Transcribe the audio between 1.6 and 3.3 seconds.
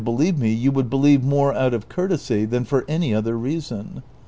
of courtesy than for any